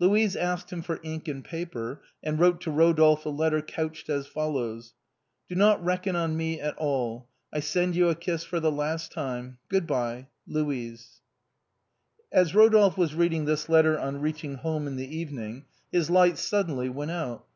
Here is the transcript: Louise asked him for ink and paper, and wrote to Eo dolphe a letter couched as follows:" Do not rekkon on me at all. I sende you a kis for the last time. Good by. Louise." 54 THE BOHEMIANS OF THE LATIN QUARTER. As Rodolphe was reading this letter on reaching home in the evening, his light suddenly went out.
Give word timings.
Louise 0.00 0.34
asked 0.34 0.72
him 0.72 0.82
for 0.82 0.98
ink 1.04 1.28
and 1.28 1.44
paper, 1.44 2.02
and 2.20 2.40
wrote 2.40 2.60
to 2.60 2.76
Eo 2.80 2.92
dolphe 2.92 3.24
a 3.24 3.28
letter 3.32 3.62
couched 3.62 4.08
as 4.10 4.26
follows:" 4.26 4.92
Do 5.48 5.54
not 5.54 5.80
rekkon 5.84 6.16
on 6.16 6.36
me 6.36 6.60
at 6.60 6.76
all. 6.78 7.28
I 7.52 7.60
sende 7.60 7.94
you 7.94 8.08
a 8.08 8.16
kis 8.16 8.42
for 8.42 8.58
the 8.58 8.72
last 8.72 9.12
time. 9.12 9.58
Good 9.68 9.86
by. 9.86 10.26
Louise." 10.48 11.20
54 12.32 12.32
THE 12.32 12.40
BOHEMIANS 12.40 12.50
OF 12.50 12.50
THE 12.50 12.50
LATIN 12.50 12.50
QUARTER. 12.50 12.50
As 12.50 12.54
Rodolphe 12.56 13.00
was 13.00 13.14
reading 13.14 13.44
this 13.44 13.68
letter 13.68 13.98
on 14.00 14.20
reaching 14.20 14.54
home 14.56 14.86
in 14.88 14.96
the 14.96 15.16
evening, 15.16 15.64
his 15.92 16.10
light 16.10 16.38
suddenly 16.38 16.88
went 16.88 17.10
out. 17.12 17.46